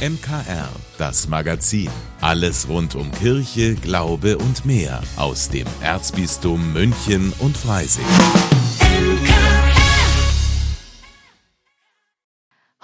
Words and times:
MKR, 0.00 0.70
das 0.96 1.28
Magazin. 1.28 1.90
Alles 2.22 2.66
rund 2.70 2.94
um 2.94 3.12
Kirche, 3.12 3.74
Glaube 3.74 4.38
und 4.38 4.64
mehr 4.64 5.02
aus 5.18 5.50
dem 5.50 5.66
Erzbistum 5.82 6.72
München 6.72 7.34
und 7.38 7.54
Freising. 7.54 8.06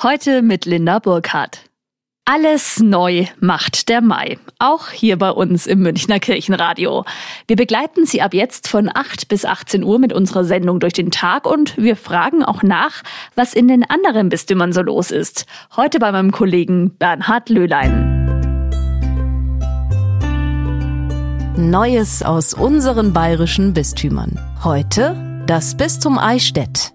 Heute 0.02 0.42
mit 0.42 0.66
Linda 0.66 0.98
Burkhardt. 0.98 1.70
Alles 2.28 2.80
neu 2.80 3.26
macht 3.38 3.88
der 3.88 4.00
Mai. 4.00 4.36
Auch 4.58 4.88
hier 4.88 5.16
bei 5.16 5.30
uns 5.30 5.68
im 5.68 5.78
Münchner 5.78 6.18
Kirchenradio. 6.18 7.04
Wir 7.46 7.54
begleiten 7.54 8.04
Sie 8.04 8.20
ab 8.20 8.34
jetzt 8.34 8.66
von 8.66 8.90
8 8.92 9.28
bis 9.28 9.44
18 9.44 9.84
Uhr 9.84 10.00
mit 10.00 10.12
unserer 10.12 10.42
Sendung 10.42 10.80
durch 10.80 10.92
den 10.92 11.12
Tag 11.12 11.46
und 11.46 11.76
wir 11.76 11.94
fragen 11.94 12.42
auch 12.42 12.64
nach, 12.64 13.04
was 13.36 13.54
in 13.54 13.68
den 13.68 13.88
anderen 13.88 14.28
Bistümern 14.28 14.72
so 14.72 14.82
los 14.82 15.12
ist. 15.12 15.46
Heute 15.76 16.00
bei 16.00 16.10
meinem 16.10 16.32
Kollegen 16.32 16.96
Bernhard 16.96 17.48
Löhlein. 17.48 18.26
Neues 21.56 22.24
aus 22.24 22.54
unseren 22.54 23.12
bayerischen 23.12 23.72
Bistümern. 23.72 24.36
Heute 24.64 25.44
das 25.46 25.76
Bistum 25.76 26.18
Eichstätt. 26.18 26.92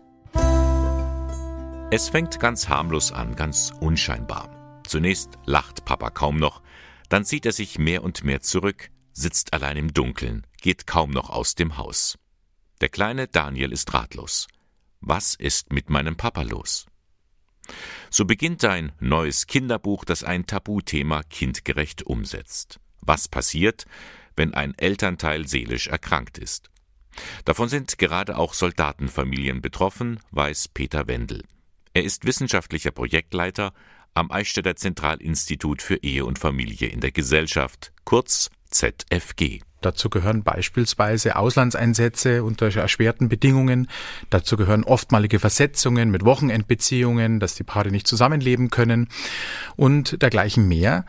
Es 1.90 2.10
fängt 2.10 2.42
ganz 2.42 2.68
harmlos 2.68 3.14
an, 3.14 3.38
ganz 3.38 3.72
unscheinbar. 3.80 4.61
Zunächst 4.92 5.40
lacht 5.46 5.86
Papa 5.86 6.10
kaum 6.10 6.36
noch, 6.36 6.62
dann 7.08 7.24
zieht 7.24 7.46
er 7.46 7.54
sich 7.54 7.80
mehr 7.80 8.04
und 8.04 8.26
mehr 8.26 8.42
zurück, 8.42 8.90
sitzt 9.14 9.54
allein 9.54 9.78
im 9.78 9.94
Dunkeln, 9.94 10.46
geht 10.60 10.86
kaum 10.86 11.12
noch 11.12 11.30
aus 11.30 11.56
dem 11.56 11.78
Haus. 11.78 12.20
Der 12.82 12.90
kleine 12.90 13.30
Daniel 13.30 13.72
ist 13.72 13.94
ratlos. 13.94 14.50
Was 15.00 15.34
ist 15.34 15.72
mit 15.72 15.90
meinem 15.90 16.18
Papa 16.18 16.42
los? 16.42 16.88
So 18.10 18.26
beginnt 18.26 18.66
ein 18.66 18.92
neues 19.00 19.48
Kinderbuch, 19.48 20.04
das 20.04 20.26
ein 20.26 20.46
Tabuthema 20.46 21.24
kindgerecht 21.24 22.04
umsetzt. 22.04 22.82
Was 23.00 23.30
passiert, 23.30 23.86
wenn 24.36 24.54
ein 24.54 24.78
Elternteil 24.78 25.48
seelisch 25.48 25.88
erkrankt 25.88 26.38
ist? 26.38 26.70
Davon 27.46 27.70
sind 27.70 27.98
gerade 27.98 28.36
auch 28.38 28.54
Soldatenfamilien 28.54 29.62
betroffen, 29.62 30.20
weiß 30.32 30.68
Peter 30.68 31.08
Wendel. 31.08 31.46
Er 31.94 32.04
ist 32.04 32.26
wissenschaftlicher 32.26 32.92
Projektleiter 32.92 33.74
am 34.14 34.32
Eichstätter 34.32 34.76
Zentralinstitut 34.76 35.82
für 35.82 35.96
Ehe 35.96 36.26
und 36.26 36.40
Familie 36.40 36.88
in 36.88 37.00
der 37.00 37.12
Gesellschaft, 37.12 37.92
kurz 38.04 38.50
ZFG. 38.70 39.62
Dazu 39.82 40.10
gehören 40.10 40.44
beispielsweise 40.44 41.36
Auslandseinsätze 41.36 42.44
unter 42.44 42.74
erschwerten 42.76 43.30
Bedingungen. 43.30 43.88
Dazu 44.30 44.56
gehören 44.56 44.84
oftmalige 44.84 45.40
Versetzungen 45.40 46.12
mit 46.12 46.24
Wochenendbeziehungen, 46.24 47.40
dass 47.40 47.56
die 47.56 47.64
Paare 47.64 47.90
nicht 47.90 48.08
zusammenleben 48.08 48.70
können 48.70 49.10
und 49.76 50.22
dergleichen 50.22 50.68
mehr. 50.68 51.06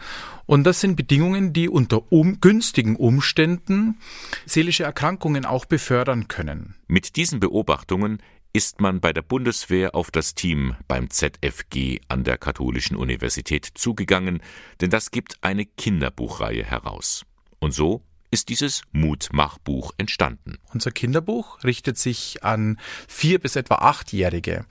Und 0.47 0.65
das 0.65 0.81
sind 0.81 0.97
Bedingungen, 0.97 1.53
die 1.53 1.69
unter 1.69 2.11
um, 2.11 2.41
günstigen 2.41 2.97
Umständen 2.97 3.99
seelische 4.47 4.85
Erkrankungen 4.85 5.45
auch 5.45 5.67
befördern 5.67 6.29
können. 6.29 6.75
Mit 6.89 7.17
diesen 7.17 7.41
Beobachtungen 7.41 8.23
ist 8.53 8.81
man 8.81 9.01
bei 9.01 9.13
der 9.13 9.23
Bundeswehr 9.23 9.95
auf 9.95 10.11
das 10.11 10.35
Team 10.35 10.77
beim 10.87 11.09
ZFG 11.09 12.01
an 12.09 12.25
der 12.25 12.37
Katholischen 12.37 12.97
Universität 12.97 13.65
zugegangen, 13.75 14.43
denn 14.81 14.91
das 14.91 15.11
gibt 15.11 15.37
eine 15.41 15.65
Kinderbuchreihe 15.65 16.65
heraus. 16.65 17.25
Und 17.61 17.73
so 17.73 18.03
ist 18.33 18.49
dieses 18.49 18.81
Mutmachbuch 18.93 19.93
entstanden. 19.99 20.57
Unser 20.73 20.91
Kinderbuch 20.91 21.63
richtet 21.65 21.99
sich 21.99 22.43
an 22.43 22.79
vier 23.07 23.39
bis 23.39 23.57
etwa 23.57 23.75
achtjährige. 23.77 24.65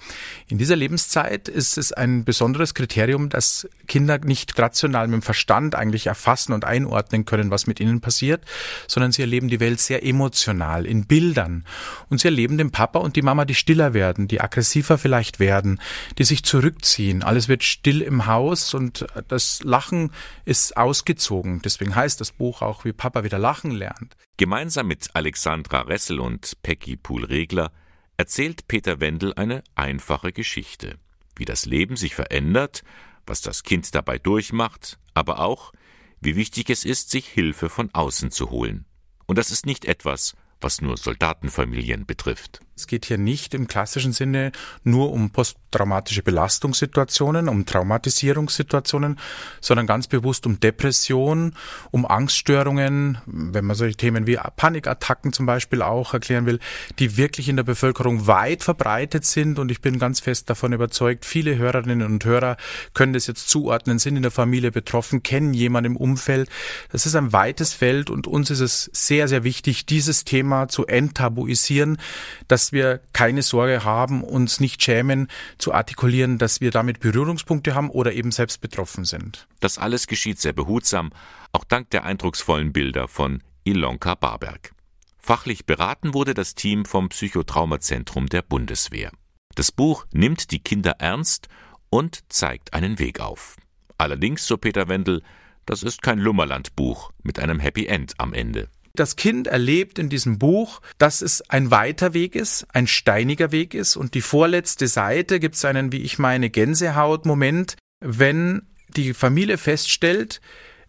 In 0.48 0.58
dieser 0.58 0.76
Lebenszeit 0.76 1.48
ist 1.48 1.78
es 1.78 1.94
ein 1.94 2.26
besonderes 2.26 2.74
Kriterium, 2.74 3.30
dass 3.30 3.70
Kinder 3.88 4.18
nicht 4.18 4.58
rational 4.58 5.08
mit 5.08 5.14
dem 5.18 5.22
Verstand 5.22 5.76
eigentlich 5.76 6.08
erfassen 6.08 6.54
und 6.54 6.66
einordnen 6.66 7.26
können, 7.26 7.52
was 7.52 7.68
mit 7.68 7.80
ihnen 7.80 8.02
passiert, 8.02 8.44
sondern 8.88 9.12
sie 9.12 9.22
erleben 9.22 9.48
die 9.48 9.60
Welt 9.60 9.80
sehr 9.80 10.04
emotional, 10.04 10.88
in 10.88 11.06
Bildern. 11.06 11.64
Und 12.10 12.20
sie 12.20 12.30
erleben 12.30 12.58
den 12.58 12.72
Papa 12.72 12.98
und 12.98 13.16
die 13.16 13.22
Mama, 13.22 13.46
die 13.46 13.54
stiller 13.54 13.94
werden, 13.94 14.28
die 14.28 14.42
aggressiver 14.42 14.98
vielleicht 14.98 15.40
werden, 15.40 15.80
die 16.18 16.24
sich 16.24 16.44
zurückziehen. 16.44 17.22
Alles 17.22 17.48
wird 17.48 17.64
still 17.64 18.02
im 18.02 18.26
Haus 18.26 18.74
und 18.74 19.06
das 19.28 19.62
Lachen 19.62 20.10
ist 20.46 20.78
ausgezogen. 20.78 21.62
Deswegen 21.64 21.94
heißt 21.94 22.20
das 22.20 22.32
Buch 22.32 22.64
auch, 22.64 22.86
wie 22.86 22.92
Papa 22.92 23.24
wieder 23.24 23.38
lacht 23.38 23.51
lachen 23.52 23.72
lernt. 23.72 24.16
Gemeinsam 24.38 24.88
mit 24.88 25.10
Alexandra 25.14 25.82
Ressel 25.82 26.22
und 26.22 26.62
Peggy 26.64 26.96
Pool-Regler 26.96 27.74
erzählt 28.16 28.66
Peter 28.70 29.02
Wendel 29.02 29.34
eine 29.34 29.62
einfache 29.76 30.32
Geschichte. 30.32 30.98
Wie 31.36 31.44
das 31.44 31.66
Leben 31.66 31.98
sich 31.98 32.16
verändert, 32.16 32.84
was 33.26 33.42
das 33.42 33.64
Kind 33.64 33.94
dabei 33.94 34.20
durchmacht, 34.20 35.00
aber 35.14 35.40
auch, 35.40 35.74
wie 36.22 36.38
wichtig 36.38 36.70
es 36.70 36.86
ist, 36.86 37.10
sich 37.10 37.28
Hilfe 37.28 37.68
von 37.68 37.90
außen 37.94 38.32
zu 38.32 38.52
holen. 38.52 38.86
Und 39.26 39.38
das 39.38 39.52
ist 39.52 39.66
nicht 39.66 39.84
etwas, 39.84 40.34
was 40.62 40.80
nur 40.80 40.96
Soldatenfamilien 40.96 42.06
betrifft. 42.06 42.62
Es 42.82 42.88
geht 42.88 43.06
hier 43.06 43.20
nicht 43.20 43.54
im 43.54 43.68
klassischen 43.68 44.12
Sinne 44.12 44.52
nur 44.84 45.12
um 45.12 45.30
posttraumatische 45.30 46.24
Belastungssituationen, 46.24 47.48
um 47.48 47.68
Traumatisierungssituationen, 47.68 49.20
sondern 49.60 49.86
ganz 49.86 50.08
bewusst 50.08 50.48
um 50.48 50.60
Depression, 50.60 51.54
um 51.92 52.08
Angststörungen, 52.08 53.20
wenn 53.28 53.66
man 53.66 53.76
solche 53.76 53.98
Themen 53.98 54.26
wie 54.26 54.40
Panikattacken 54.56 55.32
zum 55.32 55.46
Beispiel 55.46 55.84
auch 55.84 56.16
erklären 56.16 56.48
will, 56.48 56.60
die 56.98 57.18
wirklich 57.18 57.50
in 57.50 57.56
der 57.56 57.64
Bevölkerung 57.64 58.26
weit 58.26 58.64
verbreitet 58.64 59.26
sind. 59.26 59.60
Und 59.60 59.70
ich 59.70 59.82
bin 59.82 60.00
ganz 60.00 60.20
fest 60.20 60.50
davon 60.50 60.74
überzeugt, 60.74 61.24
viele 61.24 61.58
Hörerinnen 61.58 62.02
und 62.02 62.26
Hörer 62.26 62.58
können 62.96 63.14
das 63.14 63.28
jetzt 63.28 63.48
zuordnen, 63.48 64.00
sind 64.00 64.16
in 64.16 64.24
der 64.24 64.32
Familie 64.32 64.72
betroffen, 64.72 65.22
kennen 65.22 65.54
jemanden 65.54 65.92
im 65.92 65.98
Umfeld. 65.98 66.50
Das 66.92 67.06
ist 67.06 67.16
ein 67.16 67.32
weites 67.32 67.74
Feld 67.74 68.10
und 68.10 68.26
uns 68.26 68.50
ist 68.50 68.60
es 68.60 68.90
sehr, 68.92 69.28
sehr 69.28 69.44
wichtig, 69.44 69.86
dieses 69.86 70.24
Thema 70.24 70.68
zu 70.68 70.88
enttabuisieren, 70.88 72.00
dass 72.48 72.71
wir 72.72 73.02
keine 73.14 73.42
Sorge 73.42 73.84
haben, 73.84 74.24
uns 74.24 74.60
nicht 74.60 74.82
schämen, 74.84 75.28
zu 75.58 75.74
artikulieren, 75.74 76.38
dass 76.38 76.62
wir 76.62 76.72
damit 76.72 77.00
Berührungspunkte 77.00 77.76
haben 77.76 77.90
oder 77.90 78.14
eben 78.14 78.32
selbst 78.32 78.62
betroffen 78.62 79.06
sind. 79.06 79.48
Das 79.60 79.78
alles 79.78 80.08
geschieht 80.08 80.40
sehr 80.40 80.54
behutsam, 80.54 81.12
auch 81.52 81.64
dank 81.64 81.90
der 81.90 82.04
eindrucksvollen 82.04 82.74
Bilder 82.74 83.08
von 83.08 83.44
Ilonka 83.64 84.16
Barberg. 84.16 84.74
Fachlich 85.18 85.66
beraten 85.66 86.14
wurde 86.14 86.34
das 86.34 86.56
Team 86.56 86.86
vom 86.86 87.10
Psychotraumazentrum 87.10 88.28
der 88.28 88.42
Bundeswehr. 88.42 89.12
Das 89.56 89.72
Buch 89.72 90.06
nimmt 90.12 90.52
die 90.52 90.60
Kinder 90.60 90.96
ernst 91.00 91.48
und 91.90 92.24
zeigt 92.30 92.74
einen 92.74 92.98
Weg 93.00 93.20
auf. 93.20 93.58
Allerdings, 93.98 94.48
so 94.48 94.58
Peter 94.58 94.88
Wendel, 94.88 95.22
das 95.66 95.84
ist 95.84 96.02
kein 96.02 96.18
Lummerlandbuch 96.18 97.12
mit 97.22 97.38
einem 97.38 97.60
Happy 97.60 97.86
End 97.86 98.14
am 98.18 98.34
Ende. 98.34 98.70
Das 98.94 99.16
Kind 99.16 99.48
erlebt 99.48 100.00
in 100.00 100.10
diesem 100.10 100.38
Buch, 100.38 100.82
dass 100.98 101.22
es 101.22 101.42
ein 101.50 101.72
weiter 101.72 102.14
Weg 102.14 102.36
ist, 102.36 102.68
ein 102.74 102.88
steiniger 102.88 103.52
Weg 103.52 103.74
ist 103.74 103.96
und 103.96 104.14
die 104.14 104.22
vorletzte 104.22 104.88
Seite 104.88 105.40
gibt 105.40 105.56
es 105.56 105.66
einen, 105.66 105.92
wie 105.92 106.02
ich 106.02 106.20
meine, 106.20 106.50
Gänsehautmoment, 106.50 107.76
wenn 108.02 108.64
die 108.90 109.14
Familie 109.14 109.58
feststellt, 109.58 110.42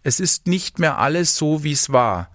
es 0.03 0.19
ist 0.19 0.49
nicht 0.49 0.79
mehr 0.79 0.99
alles 0.99 1.37
so, 1.37 1.63
wie 1.63 1.73
es 1.73 1.93
war. 1.93 2.31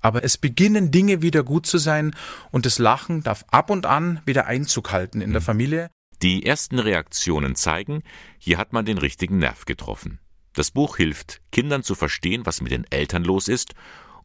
Aber 0.00 0.24
es 0.24 0.36
beginnen 0.36 0.90
Dinge 0.90 1.22
wieder 1.22 1.42
gut 1.44 1.66
zu 1.66 1.78
sein 1.78 2.14
und 2.50 2.66
das 2.66 2.78
Lachen 2.78 3.22
darf 3.22 3.44
ab 3.50 3.70
und 3.70 3.86
an 3.86 4.20
wieder 4.26 4.46
Einzug 4.46 4.92
halten 4.92 5.20
in 5.20 5.30
der 5.30 5.40
mhm. 5.40 5.46
Familie. 5.46 5.90
Die 6.22 6.44
ersten 6.44 6.78
Reaktionen 6.78 7.54
zeigen, 7.54 8.02
hier 8.38 8.58
hat 8.58 8.72
man 8.72 8.84
den 8.84 8.98
richtigen 8.98 9.38
Nerv 9.38 9.64
getroffen. 9.64 10.18
Das 10.52 10.70
Buch 10.70 10.96
hilft, 10.96 11.40
Kindern 11.52 11.82
zu 11.82 11.94
verstehen, 11.94 12.46
was 12.46 12.60
mit 12.60 12.70
den 12.70 12.84
Eltern 12.90 13.24
los 13.24 13.48
ist 13.48 13.74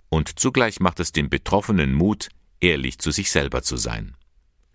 und 0.10 0.40
zugleich 0.40 0.80
macht 0.80 1.00
es 1.00 1.12
den 1.12 1.30
Betroffenen 1.30 1.94
Mut, 1.94 2.30
ehrlich 2.60 3.00
zu 3.00 3.12
sich 3.12 3.32
selber 3.32 3.62
zu 3.62 3.78
sein. 3.78 4.16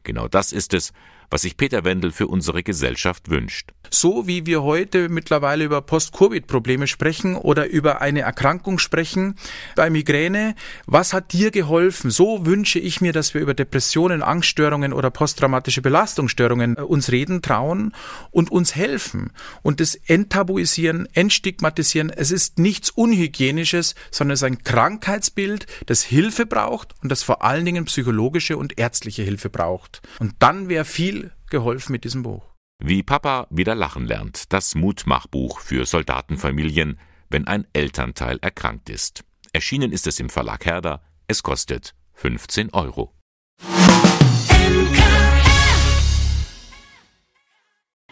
Genau 0.03 0.29
das 0.29 0.53
ist 0.53 0.75
es, 0.75 0.93
was 1.31 1.43
sich 1.43 1.57
Peter 1.57 1.85
Wendel 1.85 2.13
für 2.13 2.27
unsere 2.27 2.63
Gesellschaft 2.63 3.31
wünscht. 3.31 3.73
So 3.91 4.27
wie 4.27 4.47
wir 4.47 4.63
heute 4.63 5.09
mittlerweile 5.09 5.65
über 5.65 5.81
Post-Covid-Probleme 5.81 6.87
sprechen 6.87 7.37
oder 7.37 7.67
über 7.69 8.01
eine 8.01 8.23
Erkrankung 8.23 8.79
sprechen 8.79 9.37
bei 9.77 9.91
Migräne, 9.91 10.55
was 10.87 11.13
hat 11.13 11.33
dir 11.33 11.51
geholfen? 11.51 12.11
So 12.11 12.45
wünsche 12.45 12.79
ich 12.79 13.01
mir, 13.01 13.13
dass 13.13 13.35
wir 13.35 13.41
über 13.41 13.55
Depressionen, 13.55 14.23
Angststörungen 14.23 14.93
oder 14.93 15.11
posttraumatische 15.11 15.83
Belastungsstörungen 15.83 16.77
äh, 16.77 16.81
uns 16.81 17.13
reden 17.13 17.43
trauen 17.43 17.93
und 18.31 18.51
uns 18.51 18.75
helfen 18.75 19.31
und 19.63 19.81
das 19.81 19.95
enttabuisieren, 19.95 21.09
entstigmatisieren. 21.13 22.11
Es 22.11 22.31
ist 22.31 22.59
nichts 22.59 22.91
Unhygienisches, 22.91 23.95
sondern 24.11 24.35
es 24.35 24.41
ist 24.41 24.47
ein 24.47 24.65
Krankheitsbild, 24.65 25.67
das 25.87 26.03
Hilfe 26.03 26.47
braucht 26.47 26.95
und 27.03 27.11
das 27.11 27.23
vor 27.23 27.45
allen 27.45 27.65
Dingen 27.65 27.85
psychologische 27.85 28.57
und 28.57 28.79
ärztliche 28.79 29.23
Hilfe 29.23 29.51
braucht. 29.51 30.03
Und 30.19 30.35
dann 30.41 30.69
wäre 30.69 30.85
viel 30.85 31.14
geholfen 31.51 31.93
mit 31.93 32.05
diesem 32.05 32.23
Buch. 32.23 32.55
Wie 32.83 33.03
Papa 33.03 33.47
wieder 33.51 33.75
lachen 33.75 34.07
lernt, 34.07 34.53
das 34.53 34.75
Mutmachbuch 34.75 35.61
für 35.61 35.87
Soldatenfamilien, 35.87 36.99
wenn 37.31 37.47
ein 37.47 37.67
Elternteil 37.73 38.39
erkrankt 38.43 38.91
ist. 38.91 39.25
Erschienen 39.53 39.93
ist 39.93 40.07
es 40.07 40.21
im 40.21 40.29
Verlag 40.29 40.67
Herder. 40.67 41.03
Es 41.27 41.43
kostet 41.43 41.95
15 42.15 42.71
Euro. 42.73 43.13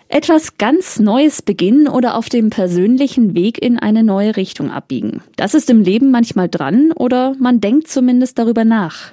Etwas 0.08 0.58
ganz 0.58 0.98
Neues 0.98 1.40
beginnen 1.40 1.88
oder 1.88 2.16
auf 2.16 2.28
dem 2.28 2.50
persönlichen 2.50 3.34
Weg 3.34 3.62
in 3.62 3.78
eine 3.78 4.02
neue 4.02 4.36
Richtung 4.36 4.70
abbiegen. 4.70 5.22
Das 5.36 5.54
ist 5.54 5.70
im 5.70 5.80
Leben 5.80 6.10
manchmal 6.10 6.50
dran 6.50 6.92
oder 6.92 7.34
man 7.38 7.62
denkt 7.62 7.88
zumindest 7.88 8.38
darüber 8.38 8.66
nach. 8.66 9.12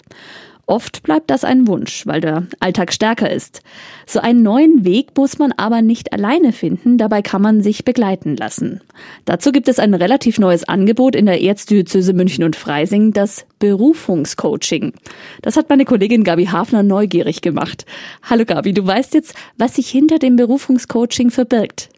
Oft 0.70 1.02
bleibt 1.02 1.32
das 1.32 1.44
ein 1.44 1.68
Wunsch, 1.68 2.06
weil 2.06 2.22
der 2.22 2.46
Alltag 2.60 2.94
stärker 2.94 3.32
ist. 3.32 3.64
So 4.06 4.20
einen 4.20 4.44
neuen 4.44 4.86
Weg 4.86 5.18
muss 5.18 5.40
man 5.40 5.52
aber 5.52 5.82
nicht 5.82 6.14
alleine 6.14 6.54
finden, 6.54 7.00
dabei 7.00 7.24
kann 7.24 7.42
man 7.42 7.64
sich 7.64 7.86
begleiten 7.86 8.38
lassen. 8.38 8.80
Dazu 9.26 9.52
gibt 9.52 9.68
es 9.68 9.80
ein 9.80 9.96
relativ 9.96 10.38
neues 10.38 10.70
Angebot 10.70 11.16
in 11.16 11.26
der 11.26 11.42
Erzdiözese 11.42 12.14
München 12.14 12.44
und 12.44 12.56
Freising, 12.56 13.14
das 13.14 13.48
Berufungscoaching. 13.58 14.94
Das 15.42 15.58
hat 15.58 15.70
meine 15.70 15.86
Kollegin 15.86 16.24
Gabi 16.24 16.46
Hafner 16.46 16.84
neugierig 16.84 17.42
gemacht. 17.42 17.88
Hallo 18.22 18.46
Gabi, 18.46 18.72
du 18.72 18.86
weißt 18.86 19.16
jetzt, 19.16 19.34
was 19.58 19.74
sich 19.74 19.90
hinter 19.90 20.20
dem 20.20 20.36
Berufungscoaching 20.36 21.32
verbirgt. 21.32 21.90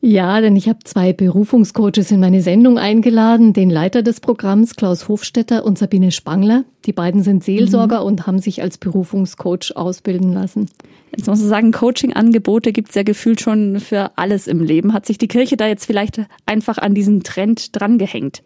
Ja, 0.00 0.40
denn 0.40 0.56
ich 0.56 0.68
habe 0.68 0.78
zwei 0.84 1.12
Berufungscoaches 1.12 2.10
in 2.10 2.20
meine 2.20 2.40
Sendung 2.40 2.78
eingeladen, 2.78 3.52
den 3.52 3.68
Leiter 3.68 4.02
des 4.02 4.20
Programms 4.20 4.76
Klaus 4.76 5.08
Hofstetter 5.08 5.64
und 5.64 5.78
Sabine 5.78 6.10
Spangler. 6.10 6.64
Die 6.86 6.92
beiden 6.92 7.22
sind 7.22 7.44
Seelsorger 7.44 8.00
mhm. 8.00 8.06
und 8.06 8.26
haben 8.26 8.38
sich 8.38 8.62
als 8.62 8.78
Berufungscoach 8.78 9.76
ausbilden 9.76 10.32
lassen. 10.32 10.70
Jetzt 11.14 11.26
muss 11.26 11.40
man 11.40 11.48
sagen, 11.48 11.72
Coaching-Angebote 11.72 12.72
gibt 12.72 12.90
es 12.90 12.94
ja 12.94 13.02
gefühlt 13.02 13.40
schon 13.40 13.80
für 13.80 14.12
alles 14.16 14.46
im 14.46 14.62
Leben. 14.62 14.92
Hat 14.92 15.06
sich 15.06 15.18
die 15.18 15.28
Kirche 15.28 15.56
da 15.56 15.66
jetzt 15.66 15.84
vielleicht 15.84 16.20
einfach 16.46 16.78
an 16.78 16.94
diesen 16.94 17.22
Trend 17.22 17.78
drangehängt? 17.78 18.42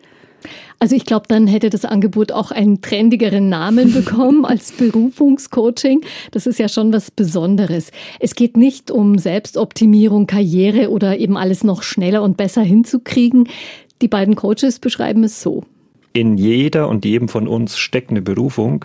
Also 0.78 0.96
ich 0.96 1.06
glaube, 1.06 1.26
dann 1.28 1.46
hätte 1.46 1.70
das 1.70 1.84
Angebot 1.84 2.32
auch 2.32 2.50
einen 2.50 2.82
trendigeren 2.82 3.48
Namen 3.48 3.92
bekommen 3.94 4.44
als 4.44 4.72
Berufungscoaching. 4.72 6.02
Das 6.30 6.46
ist 6.46 6.58
ja 6.58 6.68
schon 6.68 6.92
was 6.92 7.10
Besonderes. 7.10 7.90
Es 8.20 8.34
geht 8.34 8.56
nicht 8.56 8.90
um 8.90 9.18
Selbstoptimierung, 9.18 10.26
Karriere 10.26 10.90
oder 10.90 11.18
eben 11.18 11.36
alles 11.36 11.64
noch 11.64 11.82
schneller 11.82 12.22
und 12.22 12.36
besser 12.36 12.62
hinzukriegen. 12.62 13.48
Die 14.02 14.08
beiden 14.08 14.34
Coaches 14.36 14.78
beschreiben 14.78 15.24
es 15.24 15.40
so. 15.40 15.64
In 16.12 16.36
jeder 16.36 16.88
und 16.88 17.04
jedem 17.04 17.28
von 17.28 17.48
uns 17.48 17.78
steckt 17.78 18.10
eine 18.10 18.22
Berufung 18.22 18.84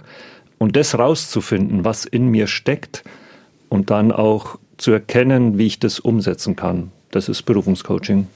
und 0.58 0.76
das 0.76 0.98
rauszufinden, 0.98 1.86
was 1.86 2.06
in 2.06 2.28
mir 2.28 2.48
steckt 2.48 3.04
und 3.70 3.90
dann 3.90 4.12
auch 4.12 4.58
zu 4.78 4.92
erkennen, 4.92 5.58
wie 5.58 5.68
ich 5.68 5.80
das 5.80 6.00
umsetzen 6.00 6.56
kann. 6.56 6.92
Das 7.12 7.30
ist 7.30 7.44
Berufungscoaching. 7.44 8.28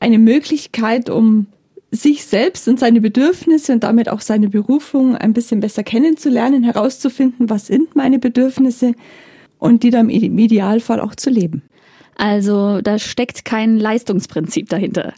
Eine 0.00 0.18
Möglichkeit, 0.18 1.10
um 1.10 1.46
sich 1.94 2.24
selbst 2.24 2.66
und 2.68 2.78
seine 2.78 3.00
Bedürfnisse 3.00 3.72
und 3.72 3.84
damit 3.84 4.08
auch 4.08 4.20
seine 4.20 4.48
Berufung 4.48 5.16
ein 5.16 5.32
bisschen 5.32 5.60
besser 5.60 5.82
kennenzulernen, 5.82 6.62
herauszufinden, 6.62 7.50
was 7.50 7.66
sind 7.66 7.94
meine 7.94 8.18
Bedürfnisse 8.18 8.94
und 9.58 9.82
die 9.82 9.90
dann 9.90 10.10
im 10.10 10.38
Idealfall 10.38 11.00
auch 11.00 11.14
zu 11.14 11.30
leben. 11.30 11.62
Also 12.16 12.80
da 12.80 12.98
steckt 12.98 13.44
kein 13.44 13.78
Leistungsprinzip 13.78 14.68
dahinter. 14.68 15.14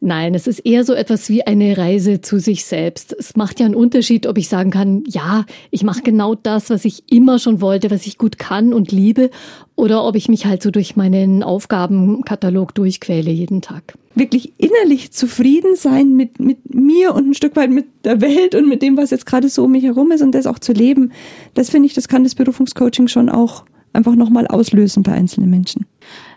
Nein, 0.00 0.34
es 0.34 0.48
ist 0.48 0.58
eher 0.58 0.84
so 0.84 0.94
etwas 0.94 1.28
wie 1.28 1.46
eine 1.46 1.78
Reise 1.78 2.20
zu 2.20 2.40
sich 2.40 2.64
selbst. 2.64 3.14
Es 3.16 3.36
macht 3.36 3.60
ja 3.60 3.66
einen 3.66 3.76
Unterschied, 3.76 4.26
ob 4.26 4.36
ich 4.36 4.48
sagen 4.48 4.72
kann, 4.72 5.04
ja, 5.06 5.44
ich 5.70 5.84
mache 5.84 6.02
genau 6.02 6.34
das, 6.34 6.70
was 6.70 6.84
ich 6.84 7.04
immer 7.12 7.38
schon 7.38 7.60
wollte, 7.60 7.92
was 7.92 8.06
ich 8.06 8.18
gut 8.18 8.38
kann 8.38 8.72
und 8.72 8.90
liebe, 8.90 9.30
oder 9.76 10.04
ob 10.04 10.16
ich 10.16 10.28
mich 10.28 10.44
halt 10.46 10.62
so 10.62 10.72
durch 10.72 10.96
meinen 10.96 11.44
Aufgabenkatalog 11.44 12.74
durchquäle 12.74 13.30
jeden 13.30 13.62
Tag. 13.62 13.94
Wirklich 14.16 14.52
innerlich 14.58 15.12
zufrieden 15.12 15.76
sein 15.76 16.14
mit, 16.14 16.40
mit 16.40 16.74
mir 16.74 17.14
und 17.14 17.28
ein 17.28 17.34
Stück 17.34 17.54
weit 17.54 17.70
mit 17.70 17.86
der 18.04 18.20
Welt 18.20 18.56
und 18.56 18.68
mit 18.68 18.82
dem, 18.82 18.96
was 18.96 19.10
jetzt 19.10 19.26
gerade 19.26 19.48
so 19.48 19.64
um 19.64 19.72
mich 19.72 19.84
herum 19.84 20.10
ist 20.10 20.22
und 20.22 20.32
das 20.32 20.46
auch 20.46 20.58
zu 20.58 20.72
leben, 20.72 21.12
das 21.54 21.70
finde 21.70 21.86
ich, 21.86 21.94
das 21.94 22.08
kann 22.08 22.24
das 22.24 22.34
Berufungscoaching 22.34 23.06
schon 23.06 23.28
auch 23.28 23.64
einfach 23.92 24.14
nochmal 24.14 24.46
auslösen 24.46 25.02
bei 25.02 25.12
einzelnen 25.12 25.50
Menschen. 25.50 25.86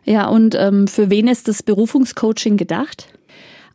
Ja, 0.06 0.28
und 0.28 0.56
ähm, 0.58 0.88
für 0.88 1.10
wen 1.10 1.28
ist 1.28 1.48
das 1.48 1.64
Berufungscoaching 1.64 2.58
gedacht? 2.58 3.08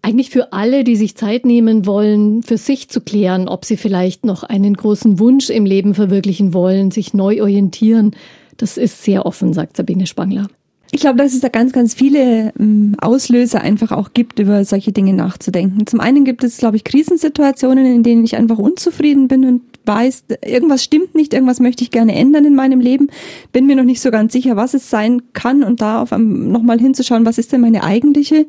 Eigentlich 0.03 0.31
für 0.31 0.53
alle, 0.53 0.85
die 0.85 0.97
sich 0.97 1.17
Zeit 1.17 1.44
nehmen 1.44 1.85
wollen, 1.85 2.43
für 2.43 2.56
sich 2.56 2.88
zu 2.88 3.00
klären, 3.00 3.49
ob 3.49 3.65
sie 3.65 3.77
vielleicht 3.77 4.25
noch 4.25 4.44
einen 4.44 4.75
großen 4.75 5.19
Wunsch 5.19 5.50
im 5.50 5.67
Leben 5.67 5.94
verwirklichen 5.94 6.55
wollen, 6.55 6.91
sich 6.91 7.12
neu 7.12 7.43
orientieren. 7.43 8.12
Das 8.56 8.79
ist 8.79 9.03
sehr 9.03 9.27
offen, 9.27 9.53
sagt 9.53 9.77
Sabine 9.77 10.06
Spangler. 10.06 10.47
Ich 10.93 11.00
glaube, 11.00 11.19
dass 11.19 11.35
es 11.35 11.41
da 11.41 11.49
ganz, 11.49 11.73
ganz 11.73 11.94
viele 11.94 12.53
ähm, 12.59 12.97
Auslöser 13.00 13.61
einfach 13.61 13.93
auch 13.93 14.12
gibt, 14.12 14.38
über 14.38 14.65
solche 14.65 14.93
Dinge 14.93 15.12
nachzudenken. 15.12 15.87
Zum 15.87 16.00
einen 16.00 16.25
gibt 16.25 16.43
es, 16.43 16.59
glaube 16.59 16.76
ich, 16.76 16.85
Krisensituationen, 16.85 17.87
in 17.87 18.03
denen 18.03 18.25
ich 18.25 18.37
einfach 18.37 18.59
unzufrieden 18.59 19.29
bin 19.29 19.44
und 19.44 19.62
weiß, 19.90 20.25
irgendwas 20.44 20.84
stimmt 20.84 21.16
nicht, 21.16 21.34
irgendwas 21.34 21.58
möchte 21.58 21.82
ich 21.82 21.90
gerne 21.90 22.14
ändern 22.14 22.44
in 22.44 22.54
meinem 22.54 22.81
Leben, 22.81 23.08
bin 23.52 23.66
mir 23.66 23.75
noch 23.75 23.84
nicht 23.84 24.00
so 24.00 24.12
ganz 24.12 24.32
sicher, 24.32 24.54
was 24.56 24.75
es 24.75 24.88
sein 24.88 25.22
kann 25.32 25.64
und 25.64 25.81
da 25.81 26.06
nochmal 26.16 26.78
hinzuschauen, 26.78 27.26
was 27.26 27.38
ist 27.38 27.52
denn 27.52 27.60
meine 27.60 27.82
eigentliche 27.82 28.46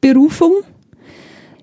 Berufung? 0.00 0.52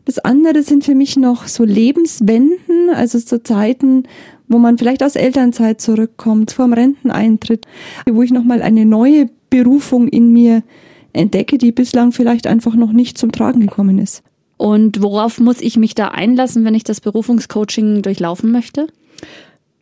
Das 0.04 0.20
andere 0.20 0.62
sind 0.64 0.84
für 0.84 0.96
mich 0.96 1.16
noch 1.16 1.48
so 1.48 1.64
Lebenswenden, 1.64 2.90
also 2.94 3.18
so 3.18 3.38
Zeiten, 3.38 4.04
wo 4.48 4.60
man 4.60 4.78
vielleicht 4.78 5.02
aus 5.02 5.16
Elternzeit 5.16 5.80
zurückkommt, 5.80 6.52
vorm 6.52 6.74
Renteneintritt, 6.74 7.66
wo 8.10 8.22
ich 8.22 8.32
nochmal 8.32 8.62
eine 8.62 8.86
neue 8.86 9.30
Berufung 9.50 10.10
in 10.10 10.32
mir 10.32 10.62
entdecke, 11.14 11.58
die 11.58 11.72
bislang 11.72 12.12
vielleicht 12.12 12.46
einfach 12.46 12.76
noch 12.76 12.92
nicht 12.92 13.18
zum 13.18 13.32
Tragen 13.32 13.62
gekommen 13.62 13.98
ist. 13.98 14.22
Und 14.58 15.02
worauf 15.02 15.40
muss 15.40 15.62
ich 15.62 15.78
mich 15.78 15.96
da 15.96 16.10
einlassen, 16.10 16.64
wenn 16.66 16.76
ich 16.76 16.84
das 16.84 17.02
Berufungscoaching 17.02 18.02
durchlaufen 18.02 18.52
möchte? 18.52 18.88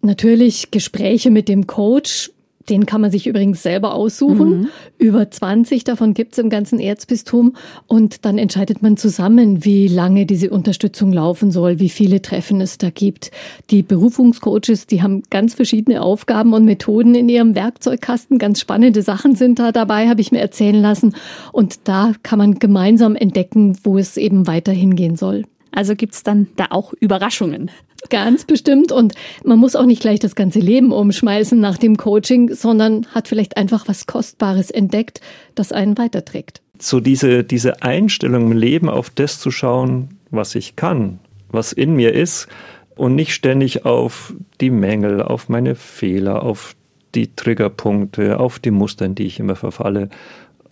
Natürlich 0.01 0.71
Gespräche 0.71 1.31
mit 1.31 1.47
dem 1.47 1.65
Coach, 1.65 2.31
den 2.69 2.85
kann 2.85 3.01
man 3.01 3.12
sich 3.12 3.27
übrigens 3.27 3.62
selber 3.62 3.94
aussuchen. 3.94 4.62
Mhm. 4.62 4.68
Über 4.97 5.30
20 5.30 5.83
davon 5.83 6.13
gibt 6.13 6.33
es 6.33 6.39
im 6.39 6.50
ganzen 6.50 6.80
Erzbistum. 6.80 7.56
Und 7.88 8.25
dann 8.25 8.38
entscheidet 8.38 8.81
man 8.81 8.95
zusammen, 8.95 9.65
wie 9.65 9.88
lange 9.88 10.25
diese 10.25 10.50
Unterstützung 10.50 11.12
laufen 11.12 11.51
soll, 11.51 11.80
wie 11.80 11.89
viele 11.89 12.21
Treffen 12.21 12.62
es 12.62 12.77
da 12.77 12.89
gibt. 12.89 13.31
Die 13.69 13.83
Berufungscoaches, 13.83 14.88
die 14.88 15.01
haben 15.01 15.24
ganz 15.30 15.53
verschiedene 15.56 16.01
Aufgaben 16.01 16.53
und 16.53 16.65
Methoden 16.65 17.15
in 17.15 17.27
ihrem 17.27 17.56
Werkzeugkasten. 17.56 18.38
Ganz 18.38 18.62
spannende 18.62 19.01
Sachen 19.01 19.35
sind 19.35 19.59
da 19.59 19.71
dabei, 19.71 20.07
habe 20.07 20.21
ich 20.21 20.31
mir 20.31 20.39
erzählen 20.39 20.81
lassen. 20.81 21.15
Und 21.51 21.88
da 21.88 22.13
kann 22.24 22.39
man 22.39 22.59
gemeinsam 22.59 23.15
entdecken, 23.15 23.77
wo 23.83 23.97
es 23.97 24.15
eben 24.15 24.47
weiter 24.47 24.71
hingehen 24.71 25.18
soll. 25.18 25.44
Also 25.74 25.96
gibt 25.96 26.14
es 26.14 26.24
dann 26.24 26.48
da 26.56 26.68
auch 26.70 26.94
Überraschungen. 26.94 27.72
Ganz 28.10 28.46
bestimmt. 28.46 28.92
Und 28.92 29.14
man 29.44 29.58
muss 29.58 29.75
auch 29.75 29.86
nicht 29.86 30.02
gleich 30.02 30.20
das 30.20 30.36
ganze 30.36 30.60
Leben 30.60 30.92
umschmeißen 30.92 31.60
nach 31.60 31.78
dem 31.78 31.98
Coaching, 31.98 32.54
sondern 32.54 33.08
hat 33.08 33.28
vielleicht 33.28 33.58
einfach 33.58 33.88
was 33.88 34.06
Kostbares 34.06 34.70
entdeckt, 34.70 35.20
das 35.56 35.72
einen 35.72 35.98
weiterträgt. 35.98 36.62
So 36.80 37.00
diese, 37.00 37.44
diese 37.44 37.81
Einstellung 37.81 38.52
im 38.52 38.58
Leben 38.58 38.90
auf 38.90 39.10
das 39.10 39.40
zu 39.40 39.52
schauen, 39.52 40.19
was 40.31 40.54
ich 40.56 40.76
kann, 40.76 41.19
was 41.50 41.74
in 41.74 41.95
mir 41.95 42.14
ist 42.14 42.47
und 42.95 43.16
nicht 43.16 43.33
ständig 43.33 43.86
auf 43.86 44.33
die 44.62 44.69
Mängel, 44.69 45.21
auf 45.21 45.50
meine 45.50 45.76
Fehler, 45.76 46.44
auf 46.44 46.76
die 47.16 47.33
Triggerpunkte, 47.36 48.40
auf 48.40 48.59
die 48.59 48.71
Muster, 48.71 49.06
in 49.06 49.16
die 49.16 49.26
ich 49.26 49.40
immer 49.40 49.56
verfalle. 49.56 50.09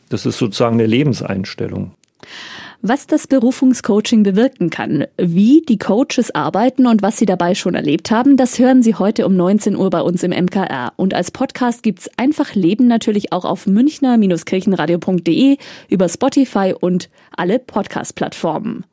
Das 0.09 0.25
ist 0.25 0.37
sozusagen 0.37 0.75
eine 0.75 0.87
Lebenseinstellung 0.87 1.91
was 2.81 3.07
das 3.07 3.27
Berufungscoaching 3.27 4.23
bewirken 4.23 4.69
kann, 4.69 5.05
wie 5.17 5.61
die 5.61 5.77
Coaches 5.77 6.33
arbeiten 6.33 6.87
und 6.87 7.01
was 7.01 7.17
sie 7.17 7.25
dabei 7.25 7.55
schon 7.55 7.75
erlebt 7.75 8.11
haben, 8.11 8.37
das 8.37 8.59
hören 8.59 8.81
Sie 8.83 8.95
heute 8.95 9.25
um 9.25 9.35
19 9.35 9.75
Uhr 9.75 9.89
bei 9.89 10.01
uns 10.01 10.23
im 10.23 10.31
MKR. 10.31 10.93
Und 10.95 11.13
als 11.13 11.31
Podcast 11.31 11.83
gibt's 11.83 12.09
einfach 12.17 12.55
Leben 12.55 12.87
natürlich 12.87 13.31
auch 13.31 13.45
auf 13.45 13.67
münchner-kirchenradio.de, 13.67 15.57
über 15.89 16.09
Spotify 16.09 16.73
und 16.79 17.09
alle 17.35 17.59
Podcast-Plattformen. 17.59 18.85